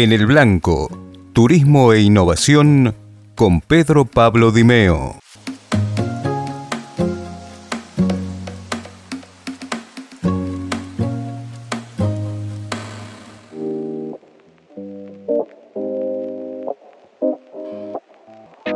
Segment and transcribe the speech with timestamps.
[0.00, 0.88] En el Blanco,
[1.32, 2.94] Turismo e Innovación
[3.34, 5.18] con Pedro Pablo Dimeo.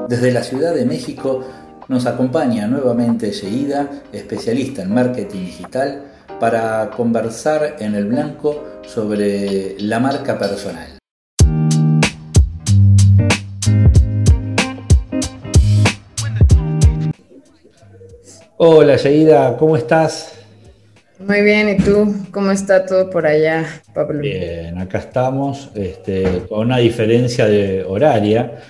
[0.08, 1.44] Desde la Ciudad de México
[1.86, 6.02] nos acompaña nuevamente Yeida, especialista en marketing digital,
[6.40, 11.01] para conversar en el blanco sobre la marca personal.
[18.64, 20.34] Hola Yeida, ¿cómo estás?
[21.18, 22.14] Muy bien, ¿y tú?
[22.30, 24.20] ¿Cómo está todo por allá, Pablo?
[24.20, 28.60] Bien, acá estamos este, con una diferencia de horaria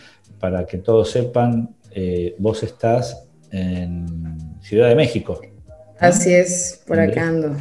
[0.40, 4.06] para que todos sepan, eh, vos estás en
[4.62, 5.38] Ciudad de México.
[5.98, 7.54] Así es, por acá ando.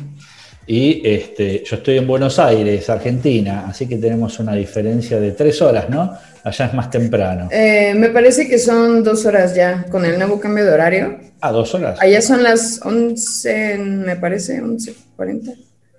[0.68, 5.62] Y este, yo estoy en Buenos Aires, Argentina, así que tenemos una diferencia de tres
[5.62, 6.16] horas, ¿no?
[6.44, 7.50] Allá es más temprano.
[7.52, 11.20] Eh, me parece que son dos horas ya, con el nuevo cambio de horario.
[11.42, 12.00] Ah, dos horas.
[12.00, 15.56] Allá son las 11, me parece, 11.40.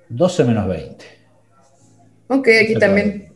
[0.08, 1.04] 12 menos 20.
[2.28, 3.32] Ok, aquí también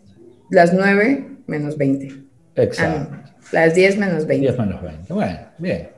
[0.51, 2.15] las 9 menos 20.
[2.57, 3.11] Exacto.
[3.13, 4.47] Ah, las 10 menos 20.
[4.47, 5.13] 10 menos 20.
[5.13, 5.89] Bueno, bien.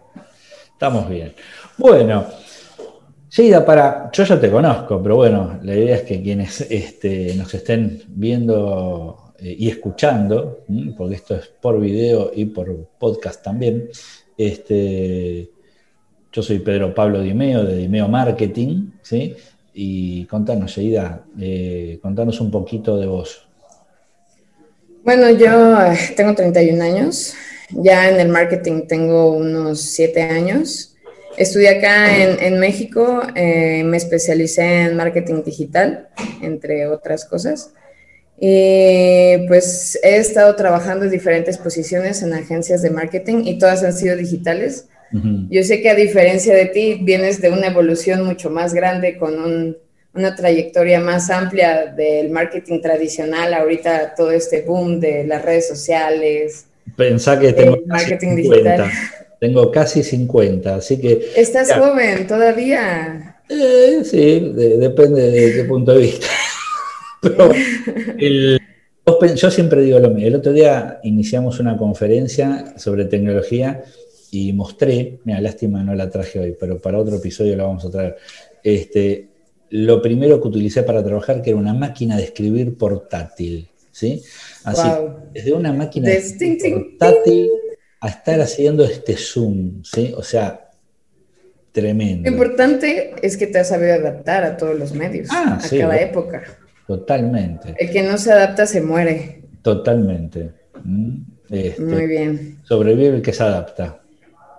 [0.72, 1.34] Estamos bien.
[1.76, 2.26] Bueno,
[3.30, 4.10] Sheida, para.
[4.12, 9.34] Yo ya te conozco, pero bueno, la idea es que quienes este, nos estén viendo
[9.38, 10.64] eh, y escuchando,
[10.96, 13.90] porque esto es por video y por podcast también,
[14.36, 15.50] este,
[16.32, 19.36] yo soy Pedro Pablo Dimeo de Dimeo Marketing, ¿sí?
[19.74, 23.46] Y contanos, Sheida, eh, contanos un poquito de vos.
[25.04, 27.34] Bueno, yo eh, tengo 31 años,
[27.70, 30.94] ya en el marketing tengo unos 7 años.
[31.38, 36.08] Estudié acá en, México, eh, me especialicé en marketing digital,
[36.42, 37.72] entre otras cosas.
[38.40, 43.92] Y pues he estado trabajando en diferentes posiciones en agencias de marketing y todas han
[43.92, 44.88] sido digitales.
[45.48, 49.38] Yo sé que a diferencia de ti, vienes de una evolución mucho más grande con
[49.38, 49.76] un,
[50.14, 56.66] una trayectoria más amplia del marketing tradicional, ahorita todo este boom de las redes sociales.
[56.96, 58.90] Pensá que tengo marketing digital.
[59.40, 61.30] Tengo casi 50, así que...
[61.36, 63.36] Estás joven todavía.
[63.48, 66.26] Eh, sí, depende de qué punto de vista.
[67.22, 67.50] Pero
[69.34, 70.26] yo siempre digo lo mismo.
[70.28, 73.82] El otro día iniciamos una conferencia sobre tecnología
[74.30, 77.90] y mostré, mira, lástima no la traje hoy, pero para otro episodio la vamos a
[77.90, 78.16] traer.
[78.62, 79.28] Este,
[79.70, 83.68] lo primero que utilicé para trabajar, que era una máquina de escribir portátil.
[83.90, 84.22] ¿sí?
[84.64, 84.88] Así,
[85.32, 86.10] desde una máquina
[86.98, 87.50] portátil
[88.00, 90.12] a estar haciendo este Zoom, ¿sí?
[90.16, 90.70] O sea,
[91.72, 92.28] tremendo.
[92.28, 96.00] Lo importante es que te has sabido adaptar a todos los medios, ah, a cada
[96.00, 96.42] época.
[96.86, 97.74] Totalmente.
[97.78, 99.42] El que no se adapta se muere.
[99.62, 100.52] Totalmente.
[100.82, 101.20] Mm,
[101.50, 102.58] este, Muy bien.
[102.62, 104.00] Sobrevive el que se adapta,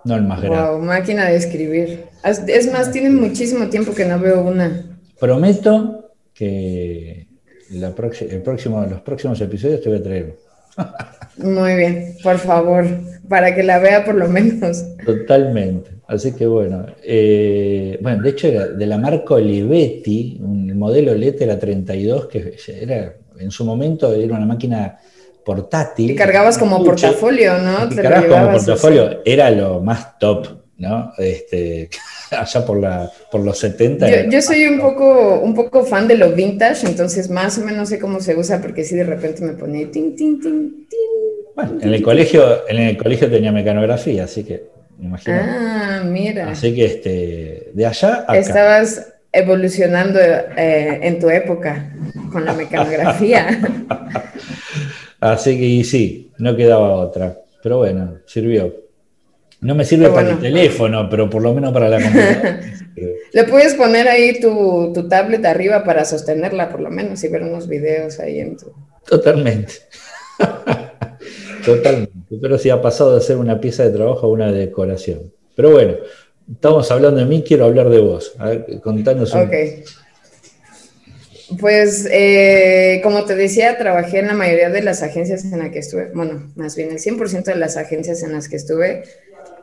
[0.04, 0.70] no el más grande.
[0.70, 2.04] Wow, máquina de escribir.
[2.24, 4.98] Es más, tiene muchísimo tiempo que no veo una.
[5.18, 7.26] Prometo que
[7.70, 10.36] la el próximo, los próximos episodios te voy a traer.
[11.36, 12.86] Muy bien, por favor,
[13.30, 14.84] para que la vea por lo menos.
[15.06, 15.92] Totalmente.
[16.08, 21.40] Así que bueno, eh, bueno, de hecho era de la marca Olivetti, un modelo LED
[21.40, 24.98] era 32, que era en su momento era una máquina
[25.44, 26.10] portátil.
[26.10, 27.88] Y cargabas como portafolio, ¿no?
[27.88, 30.48] Te cargabas como portafolio, era lo más top,
[30.78, 31.12] ¿no?
[31.16, 31.88] Este,
[32.32, 34.28] allá por, la, por los 70.
[34.28, 38.00] Yo, soy un poco, un poco fan de lo vintage, entonces más o menos sé
[38.00, 39.54] cómo se usa, porque si de repente me
[39.86, 41.39] tin, tin, tin, tin.
[41.66, 44.62] Bueno, en el colegio, en el colegio tenía mecanografía, así que
[44.98, 45.38] me imagino.
[45.40, 46.50] Ah, mira.
[46.50, 51.92] Así que este, de allá a Estabas evolucionando eh, en tu época
[52.32, 53.60] con la mecanografía.
[55.20, 57.38] así que sí, no quedaba otra.
[57.62, 58.74] Pero bueno, sirvió.
[59.60, 62.60] No me sirve para el teléfono, pero por lo menos para la computadora.
[63.32, 67.42] Le puedes poner ahí tu, tu, tablet arriba para sostenerla, por lo menos, y ver
[67.42, 68.72] unos videos ahí en tu.
[69.06, 69.74] Totalmente.
[71.64, 72.36] Totalmente.
[72.40, 75.32] Pero si ha pasado de ser una pieza de trabajo a una decoración.
[75.56, 75.94] Pero bueno,
[76.50, 78.34] estamos hablando de mí, quiero hablar de vos.
[78.38, 79.42] A ver, contanos un...
[79.42, 79.54] Ok.
[81.58, 85.80] Pues, eh, como te decía, trabajé en la mayoría de las agencias en las que
[85.80, 89.02] estuve, bueno, más bien el 100% de las agencias en las que estuve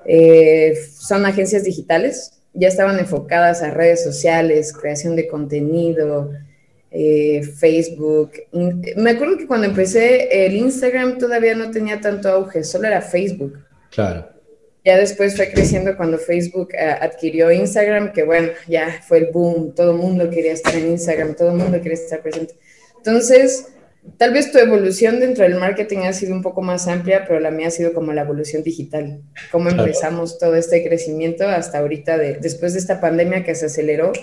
[0.05, 6.31] eh, son agencias digitales, ya estaban enfocadas a redes sociales, creación de contenido,
[6.91, 8.31] eh, Facebook.
[8.95, 13.59] Me acuerdo que cuando empecé el Instagram todavía no tenía tanto auge, solo era Facebook.
[13.91, 14.29] Claro.
[14.83, 19.75] Ya después fue creciendo cuando Facebook eh, adquirió Instagram, que bueno, ya fue el boom,
[19.75, 22.55] todo el mundo quería estar en Instagram, todo el mundo quería estar presente.
[22.97, 23.67] Entonces,
[24.15, 27.51] Tal vez tu evolución dentro del marketing ha sido un poco más amplia, pero la
[27.51, 29.21] mía ha sido como la evolución digital.
[29.51, 34.13] Cómo empezamos todo este crecimiento hasta ahorita, de, después de esta pandemia que se aceleró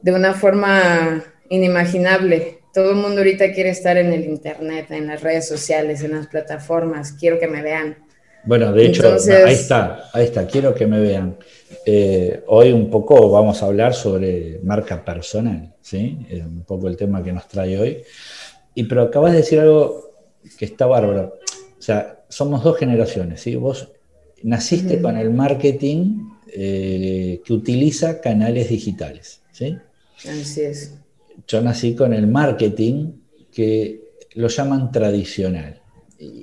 [0.00, 2.60] de una forma inimaginable.
[2.72, 6.28] Todo el mundo ahorita quiere estar en el Internet, en las redes sociales, en las
[6.28, 7.12] plataformas.
[7.12, 7.98] Quiero que me vean.
[8.44, 11.36] Bueno, de hecho, ahí está, ahí está, quiero que me vean.
[11.84, 16.26] Eh, hoy un poco vamos a hablar sobre marca personal, ¿sí?
[16.30, 18.02] Es un poco el tema que nos trae hoy.
[18.74, 20.10] Y pero acabas de decir algo
[20.56, 21.38] que está bárbaro.
[21.78, 23.56] O sea, somos dos generaciones, ¿sí?
[23.56, 23.88] Vos
[24.42, 29.76] naciste con el marketing eh, que utiliza canales digitales, ¿sí?
[30.26, 30.94] Así es.
[31.46, 33.12] Yo nací con el marketing
[33.52, 34.00] que
[34.34, 35.80] lo llaman tradicional.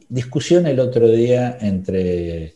[0.09, 2.55] Discusión el otro día entre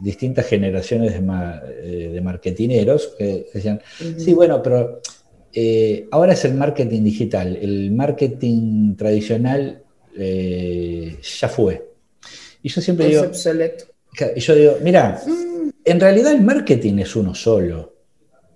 [0.00, 3.80] distintas generaciones de, eh, de marketineros que decían,
[4.18, 5.00] sí, bueno, pero
[5.52, 9.82] eh, ahora es el marketing digital, el marketing tradicional
[10.16, 11.90] eh, ya fue.
[12.62, 13.22] Y yo siempre digo...
[13.22, 13.86] obsoleto.
[14.36, 15.70] Y yo digo, mira, mm.
[15.84, 17.94] en realidad el marketing es uno solo,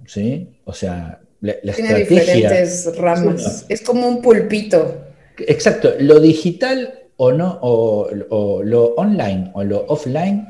[0.04, 0.48] ¿sí?
[0.64, 5.02] O sea, la, Tiene diferentes ramas, es como un pulpito.
[5.38, 8.10] Exacto, lo digital o no, o
[8.64, 10.48] lo online o lo offline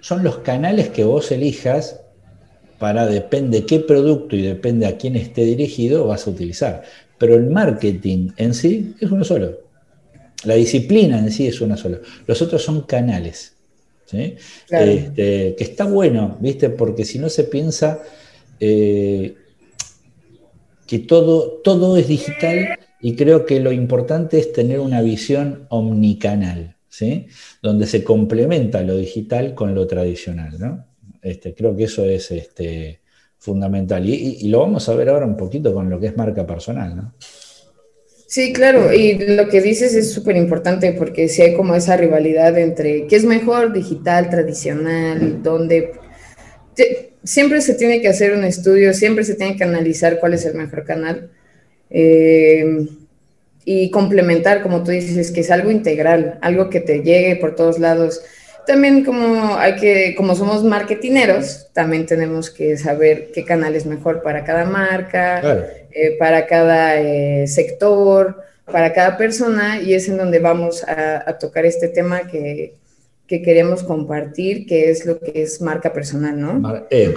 [0.00, 2.00] son los canales que vos elijas
[2.78, 6.82] para depende qué producto y depende a quién esté dirigido vas a utilizar.
[7.18, 9.60] Pero el marketing en sí es uno solo.
[10.44, 11.98] La disciplina en sí es una sola.
[12.26, 13.54] Los otros son canales.
[14.04, 14.36] ¿sí?
[14.68, 16.70] Este, que está bueno, ¿viste?
[16.70, 18.00] Porque si no se piensa
[18.60, 19.34] eh,
[20.86, 26.76] que todo, todo es digital y creo que lo importante es tener una visión omnicanal,
[26.88, 27.26] ¿sí?
[27.62, 30.86] Donde se complementa lo digital con lo tradicional, ¿no?
[31.22, 33.00] Este, creo que eso es este,
[33.38, 34.08] fundamental.
[34.08, 37.14] Y, lo vamos a ver ahora un poquito con lo que es marca personal, ¿no?
[38.28, 42.58] Sí, claro, y lo que dices es súper importante porque si hay como esa rivalidad
[42.58, 45.92] entre qué es mejor, digital, tradicional, donde
[47.26, 50.54] siempre se tiene que hacer un estudio, siempre se tiene que analizar cuál es el
[50.54, 51.28] mejor canal
[51.90, 52.86] eh,
[53.64, 57.78] y complementar, como tú dices, que es algo integral, algo que te llegue por todos
[57.78, 58.22] lados.
[58.66, 64.22] También como hay que, como somos marketineros, también tenemos que saber qué canal es mejor
[64.22, 65.40] para cada marca,
[65.90, 71.66] eh, para cada eh, sector, para cada persona, y es en donde vamos a, tocar
[71.66, 72.74] este tema que,
[73.26, 76.86] que, queremos compartir, que es lo que es marca personal, ¿no?
[76.88, 77.14] ¿Qué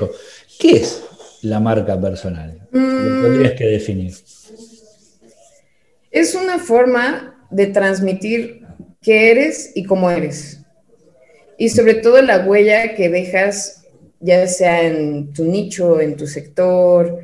[0.59, 1.03] es
[1.41, 2.67] la marca personal?
[2.71, 3.23] Lo mm.
[3.23, 4.13] tendrías que definir.
[6.11, 8.65] Es una forma de transmitir
[9.01, 10.59] qué eres y cómo eres
[11.59, 13.83] y sobre todo la huella que dejas,
[14.21, 17.19] ya sea en tu nicho, en tu sector,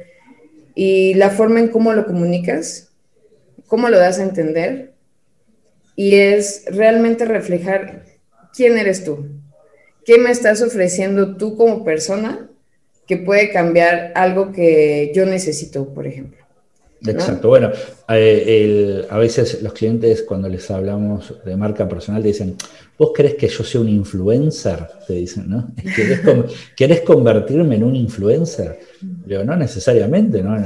[0.76, 2.92] y la forma en cómo lo comunicas,
[3.66, 4.94] cómo lo das a entender,
[5.96, 8.04] y es realmente reflejar
[8.56, 9.28] quién eres tú,
[10.06, 12.50] qué me estás ofreciendo tú como persona
[13.08, 16.46] que puede cambiar algo que yo necesito, por ejemplo.
[17.06, 17.50] Exacto.
[17.50, 17.72] Bueno,
[18.10, 22.56] eh, a veces los clientes cuando les hablamos de marca personal dicen,
[22.98, 24.88] ¿vos crees que yo sea un influencer?
[25.08, 25.72] Te dicen, ¿no?
[26.76, 28.80] ¿Querés, convertirme en un influencer?
[29.28, 30.58] Yo, no necesariamente, ¿no?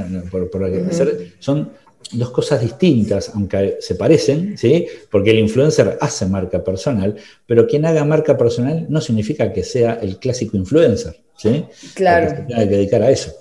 [1.38, 1.70] son
[2.12, 4.86] dos cosas distintas, aunque se parecen, ¿sí?
[5.10, 7.16] Porque el influencer hace marca personal,
[7.46, 11.64] pero quien haga marca personal no significa que sea el clásico influencer, ¿sí?
[11.94, 12.30] Claro.
[12.30, 13.32] se tenga que dedicar a eso.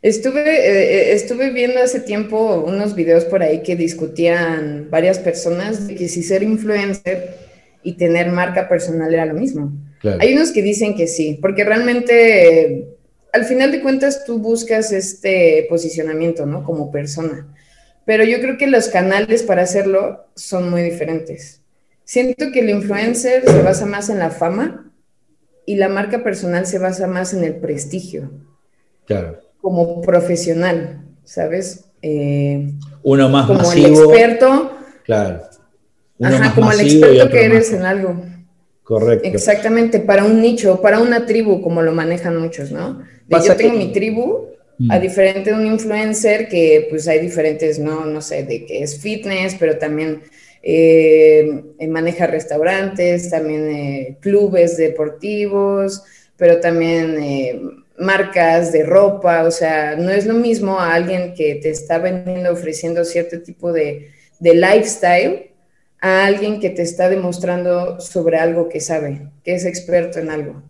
[0.00, 5.88] Estuve, eh, eh, estuve viendo hace tiempo unos videos por ahí que discutían varias personas
[5.88, 7.36] de que si ser influencer
[7.82, 9.72] y tener marca personal era lo mismo.
[10.18, 12.93] Hay unos que dicen que sí, porque realmente
[13.34, 16.64] al final de cuentas tú buscas este posicionamiento, ¿no?
[16.64, 17.46] Como persona.
[18.06, 21.60] Pero yo creo que los canales para hacerlo son muy diferentes.
[22.04, 24.90] Siento que el influencer se basa más en la fama
[25.66, 28.30] y la marca personal se basa más en el prestigio.
[29.06, 31.86] Claro como profesional, ¿sabes?
[32.02, 32.70] Eh,
[33.02, 34.76] Uno más como el experto.
[35.04, 35.40] Claro.
[36.22, 38.14] ajá, como el experto que eres en algo.
[38.84, 39.28] Correcto.
[39.28, 43.02] Exactamente, para un nicho, para una tribu, como lo manejan muchos, ¿no?
[43.28, 44.48] yo tengo mi tribu,
[44.78, 44.90] mm.
[44.92, 49.00] a diferente de un influencer que pues hay diferentes, no, no sé, de que es
[49.00, 50.22] fitness, pero también
[50.62, 56.04] eh, maneja restaurantes, también eh, clubes deportivos,
[56.36, 57.16] pero también
[57.98, 62.52] marcas de ropa, o sea, no es lo mismo a alguien que te está vendiendo,
[62.52, 64.10] ofreciendo cierto tipo de,
[64.40, 65.50] lifestyle,
[66.04, 70.62] a alguien que te está demostrando sobre algo que sabe, que es experto en algo.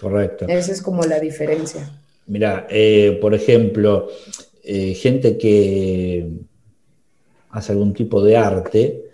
[0.00, 0.44] Correcto.
[0.48, 1.88] Esa es como la diferencia.
[2.26, 4.08] Mira, eh, por ejemplo,
[4.64, 6.28] eh, gente que
[7.50, 9.04] hace algún tipo de arte,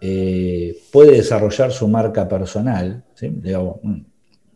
[0.00, 3.04] eh, puede desarrollar su marca personal.
[3.20, 4.00] Mm,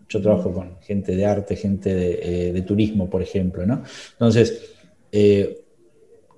[0.08, 3.66] yo trabajo con gente de arte, gente de, eh, turismo, por ejemplo.
[3.66, 3.82] ¿no?
[4.12, 4.70] Entonces,
[5.10, 5.56] que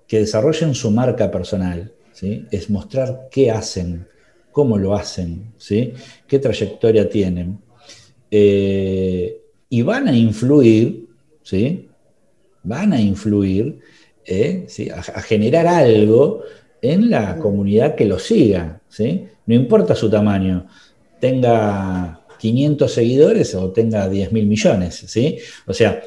[0.08, 2.46] desarrollen su marca personal ¿sí?
[2.50, 4.06] es mostrar qué hacen,
[4.50, 5.92] cómo lo hacen, ¿sí?
[6.26, 7.58] qué trayectoria tienen.
[8.30, 11.06] y van a influir,
[11.42, 11.88] ¿sí?
[12.62, 13.78] van a influir
[14.94, 16.42] a, generar algo
[16.80, 18.80] en la comunidad que lo siga.
[18.88, 19.26] ¿sí?
[19.46, 20.66] No importa su tamaño,
[21.20, 25.04] tenga 500 seguidores o tenga 10 mil millones.
[25.06, 25.38] ¿sí?
[25.66, 26.02] O sea,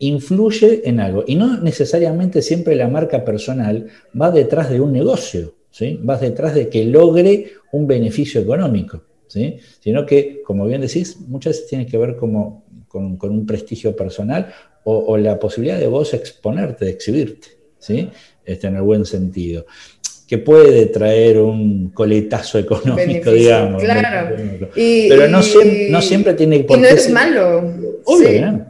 [0.00, 1.24] influye en algo.
[1.26, 3.86] Y no necesariamente siempre la marca personal
[4.20, 6.00] va detrás de un negocio, ¿sí?
[6.08, 9.02] va detrás de que logre un beneficio económico.
[9.28, 9.58] ¿sí?
[9.78, 14.52] Sino que, como bien decís, muchas veces tiene que ver como con, un prestigio personal
[14.84, 18.08] o, la posibilidad de vos exponerte, de exhibirte, ¿sí?
[18.44, 19.66] Este, en el buen sentido.
[20.26, 23.82] Que puede traer un coletazo económico, digamos.
[23.82, 24.34] Claro.
[24.74, 27.58] Pero no, siempre, tiene por Y no es malo.
[28.04, 28.69] Obvio, no.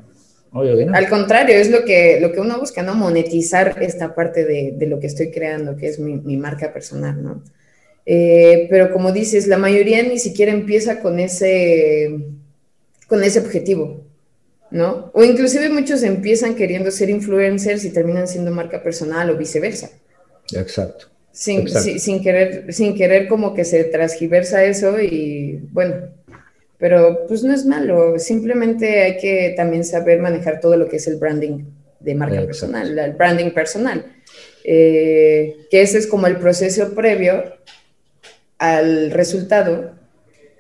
[0.52, 0.94] Obvio que no.
[0.94, 2.94] Al contrario, es lo que, lo que uno busca, ¿no?
[2.94, 7.42] Monetizar esta parte de, lo que estoy creando, que es mi, marca personal, ¿no?
[8.06, 12.18] Eh, pero como dices, la mayoría ni siquiera empieza con ese,
[13.06, 14.04] con ese objetivo.
[14.70, 15.10] ¿no?
[15.14, 19.90] O inclusive muchos empiezan queriendo ser influencers y terminan siendo marca personal o viceversa.
[20.52, 21.06] Exacto.
[21.32, 26.08] Sin, Sin, querer, sin querer como que se transgiversa eso y bueno,
[26.80, 31.06] pero pues no es malo, simplemente hay que también saber manejar todo lo que es
[31.06, 31.64] el branding
[32.00, 34.06] de marca personal, el branding personal,
[34.64, 37.44] eh, que ese es como el proceso previo
[38.58, 39.94] al resultado,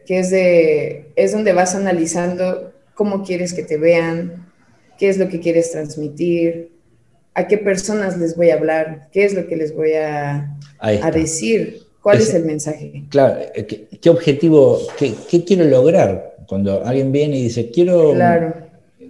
[0.06, 4.52] que es, de, es donde vas analizando cómo quieres que te vean,
[4.98, 6.70] qué es lo que quieres transmitir,
[7.32, 10.54] a qué personas les voy a hablar, qué es lo que les voy a,
[11.14, 13.04] decir, cuál es, el mensaje.
[13.08, 16.36] Claro, eh, ¿qué, objetivo, qué, quiero lograr?
[16.46, 18.14] Cuando alguien viene y dice, quiero,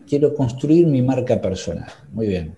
[0.09, 1.91] quiero construir mi marca personal.
[2.13, 2.55] Muy bien.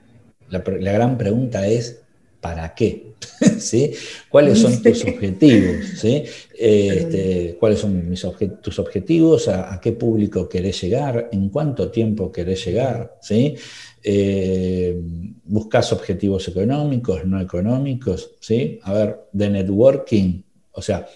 [0.49, 2.03] La, la gran pregunta es,
[2.43, 3.13] ¿para qué?
[3.59, 3.93] ¿sí?
[4.29, 5.87] ¿Cuáles son tus objetivos?
[5.97, 6.25] ¿sí?
[6.59, 8.27] Este, ¿Cuáles son mis
[8.61, 9.49] tus objetivos?
[9.49, 11.29] ¿A, qué público querés llegar?
[11.33, 13.17] ¿En cuánto tiempo querés llegar?
[13.21, 13.55] ¿sí?
[14.03, 15.01] Eh,
[15.45, 18.33] ¿Buscas objetivos económicos, no económicos?
[18.41, 18.79] ¿sí?
[18.83, 20.43] A ver, de networking,
[20.73, 21.07] o sea,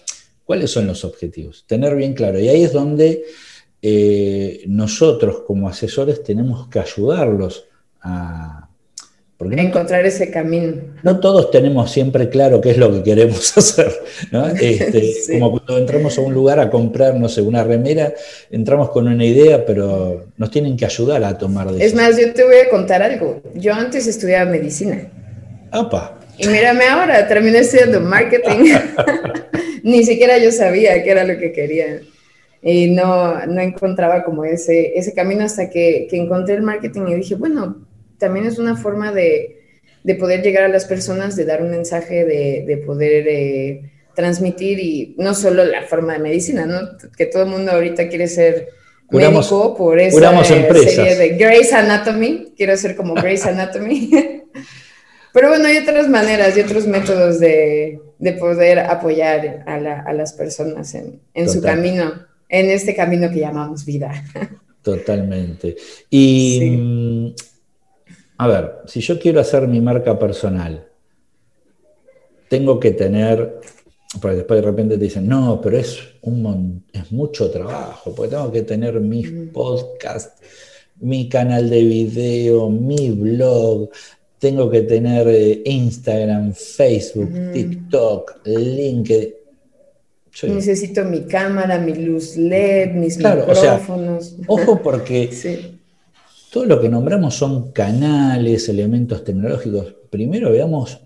[0.43, 1.65] ¿cuáles son los objetivos?
[1.67, 2.39] Tener bien claro.
[2.39, 3.23] Y ahí es donde
[3.81, 7.65] eh, nosotros como asesores tenemos que ayudarlos
[8.01, 8.69] a
[9.37, 10.77] porque encontrar ese camino.
[11.03, 13.91] No todos tenemos siempre claro qué es lo que queremos hacer.
[14.59, 18.13] Este, como cuando entramos a un lugar a comprar, no sé, una remera,
[18.49, 21.93] entramos con una idea, pero nos tienen que ayudar a tomar decisiones.
[21.93, 23.41] Es más, yo te voy a contar algo.
[23.53, 25.07] Yo antes estudiaba medicina.
[25.71, 26.17] ¡Apa!
[26.39, 28.73] Y mírame ahora, terminé estudiando marketing.
[29.83, 32.01] Ni siquiera yo sabía qué era lo que quería.
[32.63, 37.15] Y no, no encontraba como ese, ese camino hasta que, que encontré el marketing y
[37.15, 37.86] dije, bueno,
[38.17, 39.55] también es una forma de,
[40.19, 45.33] poder llegar a las personas, de dar un mensaje, de, poder eh, transmitir y no
[45.33, 46.79] solo la forma de medicina, ¿no?
[47.15, 48.69] Que todo el mundo ahorita quiere ser
[49.09, 54.09] médico por esa serie de Grey's Anatomy, quiero ser como Grey's Anatomy.
[55.33, 57.99] Pero bueno, hay otras maneras y otros métodos de,
[58.39, 64.23] poder apoyar a, las personas en, su camino, en este camino que llamamos vida.
[64.81, 65.75] Totalmente.
[66.09, 67.35] Y mm,
[68.37, 70.87] a ver, si yo quiero hacer mi marca personal,
[72.49, 73.59] tengo que tener,
[74.21, 78.51] porque después de repente te dicen, no, pero es, un, es mucho trabajo, porque tengo
[78.51, 79.47] que tener mis mm.
[79.49, 80.41] podcasts,
[80.99, 83.89] mi canal de video, mi blog,
[84.39, 87.51] tengo que tener eh, Instagram, Facebook, mm.
[87.53, 89.33] TikTok, LinkedIn.
[90.43, 94.35] Necesito mi cámara, mi luz LED, mis micrófonos.
[94.45, 95.31] ojo porque
[96.51, 99.95] todo lo que nombramos son canales, elementos tecnológicos.
[100.09, 100.99] Primero veamos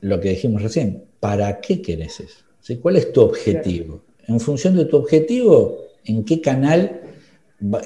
[0.00, 1.04] lo que dijimos recién.
[1.18, 2.44] ¿Para qué querés eso?
[2.80, 4.02] ¿Cuál es tu objetivo?
[4.28, 7.00] En función de tu objetivo, ¿en qué canal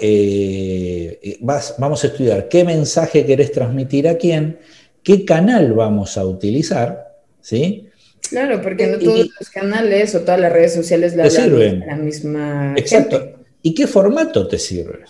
[0.01, 2.49] eh, vas, vamos a estudiar?
[2.49, 4.59] ¿Qué mensaje querés transmitir a quién?
[5.03, 7.23] ¿Qué canal vamos a utilizar?
[7.41, 7.89] ¿Sí?
[8.29, 11.81] Claro, porque no todos los canales o todas las redes sociales la, sirven.
[11.81, 12.75] la misma.
[12.77, 13.39] Exacto.
[13.63, 15.05] ¿Y qué formato te sirve?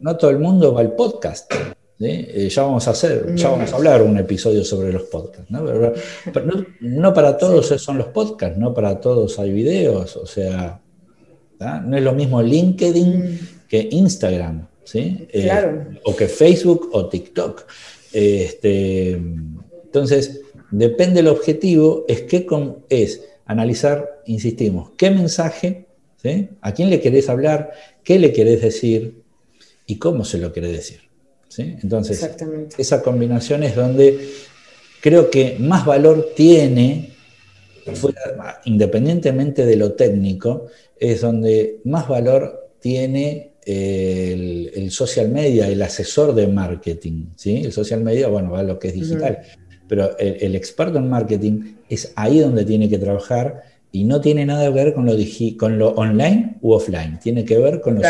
[0.00, 1.52] No todo el mundo va al podcast.
[2.00, 5.50] Eh, ya vamos a hacer, ya vamos a hablar un episodio sobre los podcasts.
[5.50, 7.14] ¿no?
[7.14, 10.80] para todos son los podcasts, no para todos hay videos, o sea,
[11.58, 13.38] no es lo mismo LinkedIn mm.
[13.68, 15.26] que Instagram, ¿sí?
[15.32, 15.50] Eh,
[16.04, 17.64] o que Facebook o TikTok.
[18.12, 22.46] Este, entonces, depende del objetivo, es qué
[22.90, 25.86] es analizar, insistimos, qué mensaje,
[26.62, 27.72] a quién le querés hablar,
[28.02, 29.23] qué le querés decir
[29.86, 31.00] y cómo se lo querés decir.
[31.58, 32.28] Entonces,
[32.78, 34.28] esa combinación es donde
[35.00, 37.10] creo que más valor tiene,
[38.64, 40.66] independientemente de lo técnico,
[40.98, 47.26] es donde más valor tiene el, social media, el asesor de marketing.
[47.36, 47.62] ¿sí?
[47.64, 49.40] El social media, bueno, va a lo que es digital,
[49.86, 53.62] pero el, experto en marketing es ahí donde tiene que trabajar
[53.92, 55.12] y no tiene nada que ver con lo,
[55.56, 58.02] con lo online u offline, tiene que ver con lo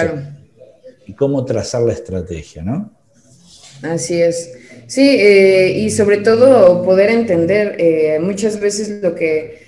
[1.06, 2.92] y cómo trazar la estrategia, ¿no?
[3.82, 4.52] Así es.
[4.87, 9.64] Sí, eh, y sobre todo poder entender eh, muchas veces lo que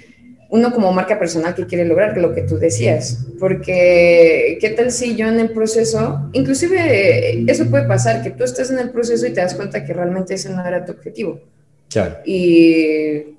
[0.48, 4.92] uno como marca personal que quiere lograr, que lo que tú decías, porque qué tal
[4.92, 9.26] si yo en el proceso, inclusive eso puede pasar, que tú estás en el proceso
[9.26, 11.40] y te das cuenta que realmente ese no era tu objetivo.
[11.90, 12.18] Claro.
[12.24, 13.35] Y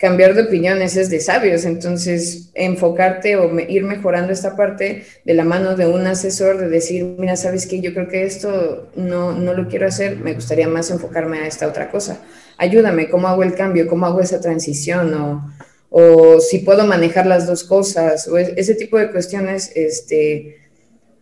[0.00, 5.44] cambiar de opiniones es de sabios, entonces enfocarte o ir mejorando esta parte de la
[5.44, 9.52] mano de un asesor, de decir, mira, sabes que yo creo que esto no, no
[9.52, 12.18] lo quiero hacer, me gustaría más enfocarme a esta otra cosa.
[12.56, 13.86] Ayúdame, ¿cómo hago el cambio?
[13.86, 15.12] ¿Cómo hago esa transición?
[15.12, 15.50] O,
[15.90, 20.59] o si puedo manejar las dos cosas, o ese tipo de cuestiones, este,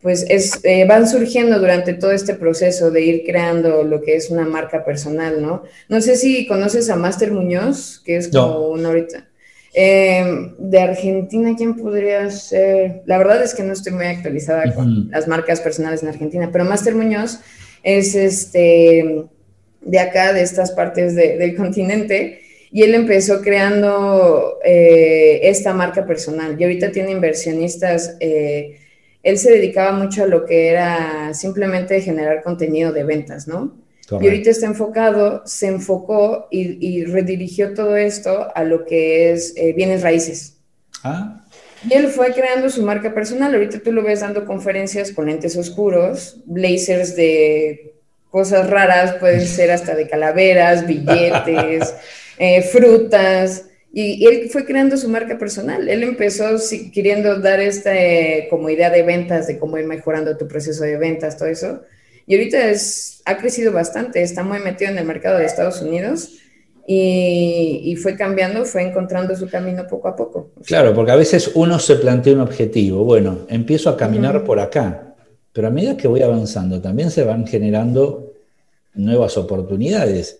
[0.02, 4.30] pues es, eh, van surgiendo durante todo este proceso de ir creando lo que es
[4.30, 5.64] una marca personal, ¿no?
[5.88, 9.26] No sé si conoces a Master Muñoz, que es como una ahorita.
[9.74, 13.02] Em, de Argentina, ¿quién podría ser?
[13.06, 16.64] La verdad es que no estoy muy actualizada con las marcas personales en Argentina, pero
[16.64, 17.40] Master Muñoz
[17.82, 19.24] es este
[19.80, 22.40] de acá, de estas partes del continente,
[22.70, 28.16] y él empezó creando eh, esta marca personal y ahorita tiene inversionistas.
[28.20, 28.78] Eh,
[29.28, 33.76] él se dedicaba mucho a lo que era simplemente generar contenido de ventas, ¿no?
[34.10, 39.74] Y ahorita está enfocado, se enfocó y, redirigió todo esto a lo que es eh,
[39.74, 40.56] bienes raíces.
[41.04, 41.44] Ah.
[41.86, 43.52] Y él fue creando su marca personal.
[43.54, 47.96] Ahorita tú lo ves dando conferencias con lentes oscuros, blazers de
[48.30, 51.94] cosas raras, pueden ser hasta de calaveras, billetes.
[52.38, 53.66] Eh, frutas,
[54.00, 55.88] y, él fue creando su marca personal.
[55.88, 56.44] Él empezó
[56.92, 60.96] queriendo dar esta eh, como idea de ventas, de cómo ir mejorando tu proceso de
[60.96, 61.82] ventas, todo eso.
[62.24, 66.38] Y ahorita es, ha crecido bastante, está muy metido en el mercado de Estados Unidos
[66.86, 70.50] y, fue cambiando, fue encontrando su camino poco a poco.
[70.64, 75.16] Claro, porque a veces uno se plantea un objetivo, bueno, empiezo a caminar por acá,
[75.52, 78.32] pero a medida que voy avanzando también se van generando
[78.94, 80.38] nuevas oportunidades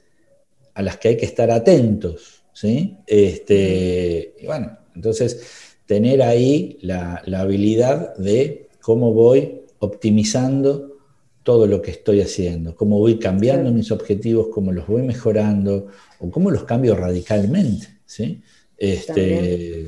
[0.75, 2.38] a las que hay que estar atentos.
[2.59, 2.97] ¿Sí?
[3.07, 5.41] Este, y bueno, entonces
[5.87, 10.97] tener ahí la, habilidad de cómo voy optimizando
[11.45, 15.87] todo lo que estoy haciendo, cómo voy cambiando mis objetivos, cómo los voy mejorando
[16.19, 17.87] o cómo los cambio radicalmente.
[18.05, 18.43] ¿sí?
[18.77, 19.87] Este,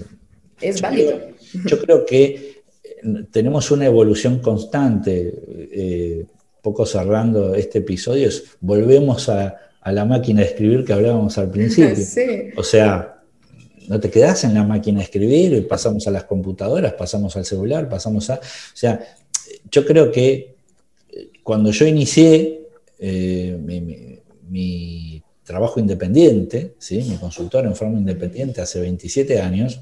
[0.61, 1.19] es válido.
[1.67, 5.35] Yo creo que eh, tenemos una evolución constante.
[5.73, 6.25] Eh,
[6.63, 8.29] poco cerrando este episodio,
[8.61, 12.05] volvemos a, a la máquina de escribir que hablábamos al principio.
[12.57, 13.23] O sea,
[13.89, 17.45] no te quedas en la máquina de escribir, y pasamos a las computadoras, pasamos al
[17.45, 18.35] celular, pasamos a...
[18.35, 18.41] O
[18.75, 19.01] sea,
[19.71, 20.55] yo creo que
[21.11, 23.59] eh, cuando yo inicié eh,
[24.49, 27.05] mi, trabajo independiente, ¿sí?
[27.09, 29.81] mi consultor en forma independiente hace 27 años,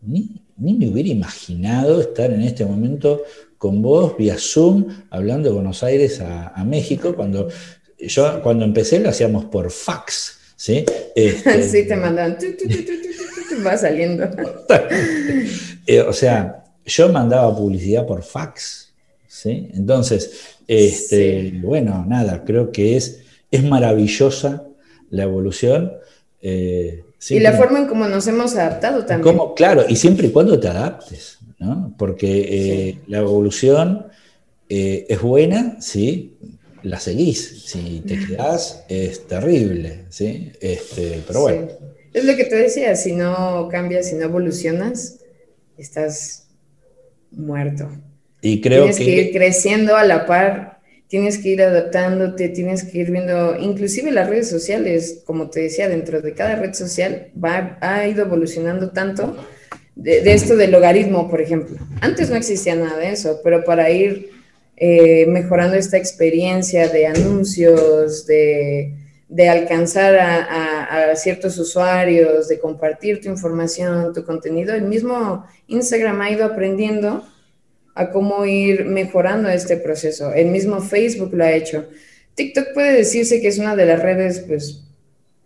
[0.00, 3.22] ni, me hubiera imaginado estar en este momento
[3.58, 7.48] con vos vía Zoom hablando de Buenos Aires a, a México, cuando
[8.00, 10.84] yo cuando empecé lo hacíamos por fax, ¿sí?
[11.14, 12.38] Este, sí, te mandan,
[13.66, 14.28] va saliendo.
[15.90, 18.92] Eh, o sea, yo mandaba publicidad por fax,
[19.26, 19.70] ¿sí?
[19.72, 24.64] Entonces, este, bueno, nada, creo que es, es maravillosa
[25.08, 25.94] la evolución.
[26.42, 29.38] Eh, y la forma en cómo nos hemos adaptado también.
[29.56, 31.94] Claro, y siempre y cuando te adaptes, ¿no?
[31.96, 34.08] Porque eh, la evolución
[34.68, 36.36] es buena, sí,
[36.82, 37.64] la seguís.
[37.66, 40.52] Si te quedás, es terrible, ¿sí?
[40.60, 41.68] Este, pero bueno.
[42.12, 45.20] Es lo que te decía, si no cambias, si no evolucionas,
[45.76, 46.48] estás
[47.30, 47.90] muerto.
[48.40, 49.04] Y creo tienes que...
[49.04, 54.28] ir creciendo a la par, tienes que ir adaptándote, tienes que ir viendo, inclusive las
[54.28, 59.36] redes sociales, como te decía, dentro de cada red social va, ha ido evolucionando tanto
[59.94, 61.76] de, de esto del logaritmo, por ejemplo.
[62.00, 64.37] Antes no existía nada de eso, pero para ir
[64.80, 68.94] eh, mejorando esta experiencia de anuncios, de,
[69.50, 74.72] alcanzar a, ciertos usuarios, de compartir tu información, tu contenido.
[74.74, 77.26] El mismo Instagram ha ido aprendiendo
[77.96, 80.32] a cómo ir mejorando este proceso.
[80.32, 81.88] El mismo Facebook lo ha hecho.
[82.36, 84.84] TikTok puede decirse que es una de las redes pues,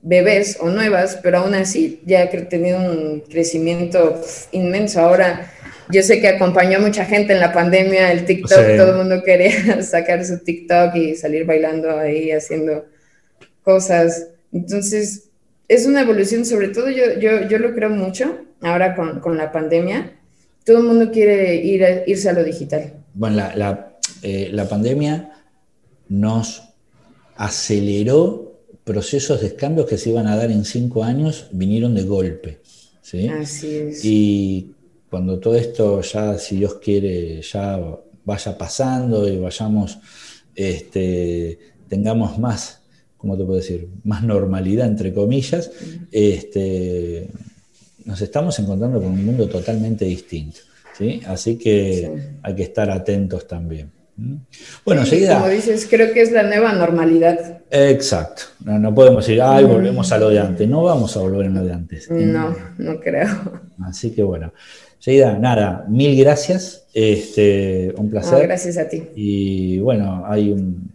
[0.03, 5.01] bebés o nuevas, pero aún así ya ha tenido un crecimiento inmenso.
[5.01, 5.51] Ahora,
[5.93, 9.23] yo sé que acompañó a mucha gente en la pandemia el TikTok, todo el mundo
[9.23, 12.87] quería sacar su TikTok y salir bailando ahí, haciendo
[13.63, 14.29] cosas.
[14.53, 15.29] Entonces,
[15.69, 19.53] es una evolución, sobre todo yo, yo, yo lo creo mucho ahora con, con la
[19.53, 20.19] pandemia.
[20.65, 22.95] Todo el mundo quiere ir irse a lo digital.
[23.15, 25.33] Bueno, la, la, eh, la pandemia
[26.09, 26.63] nos
[27.37, 32.59] aceleró procesos de cambios que se iban a dar en cinco años, vinieron de golpe.
[33.01, 33.29] ¿sí?
[33.29, 34.05] Así es.
[34.05, 34.73] Y
[35.12, 37.79] cuando todo esto ya, si Dios quiere, ya
[38.25, 39.98] vaya pasando y vayamos,
[40.55, 42.81] este, tengamos más,
[43.18, 43.90] ¿cómo te puedo decir?
[44.05, 45.70] Más normalidad, entre comillas,
[46.11, 47.29] este,
[48.07, 50.61] nos estamos encontrando con un mundo totalmente distinto.
[50.96, 51.20] ¿sí?
[51.27, 53.92] Así que hay que estar atentos también.
[54.85, 57.62] Bueno, Como dices, creo que es la nueva normalidad.
[57.70, 58.42] Exacto.
[58.64, 60.68] No, no podemos decir, ay, volvemos a lo de antes.
[60.68, 62.11] No vamos a volver a lo de antes.
[62.11, 63.29] No, no creo.
[63.85, 64.53] Así que bueno.
[64.98, 66.87] Seguida, nada, mil gracias.
[66.94, 68.46] Este, un placer.
[68.46, 69.03] gracias a ti.
[69.16, 70.92] Y bueno, hay un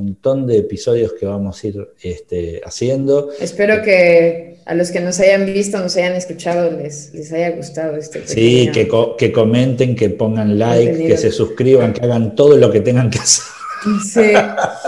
[0.00, 3.30] montón de episodios que vamos a ir este, haciendo.
[3.40, 7.96] Espero que a los que nos hayan visto, nos hayan escuchado, les, les haya gustado
[7.96, 12.70] este Sí, que, que comenten, que pongan like, que se suscriban, que hagan todo lo
[12.70, 13.44] que tengan que hacer.
[14.04, 14.32] Sí,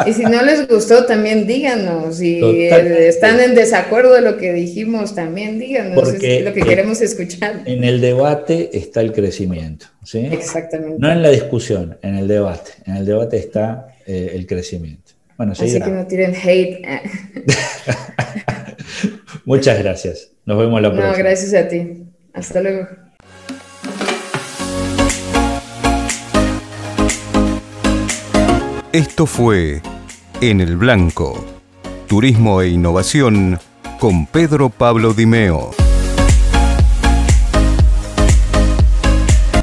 [0.06, 2.16] y si no les gustó, también díganos.
[2.16, 5.94] Si están en desacuerdo de lo que dijimos, también díganos.
[5.94, 7.62] Porque es lo que queremos escuchar.
[7.64, 9.86] En el debate está el crecimiento.
[10.04, 10.28] ¿sí?
[10.30, 10.98] Exactamente.
[10.98, 12.72] No en la discusión, en el debate.
[12.86, 15.12] En el debate está eh, el crecimiento.
[15.36, 16.84] Bueno, Así que no tiren hate.
[19.44, 20.30] Muchas gracias.
[20.44, 21.12] Nos vemos la próxima.
[21.12, 22.04] No, gracias a ti.
[22.32, 22.86] Hasta luego.
[28.92, 29.80] Esto fue
[30.42, 31.42] En el Blanco,
[32.08, 33.58] Turismo e Innovación
[33.98, 35.70] con Pedro Pablo Dimeo.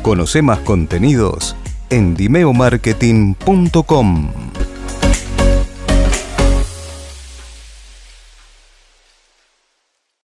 [0.02, 1.56] Conoce más contenidos
[1.89, 4.59] en dimeomarketing.com.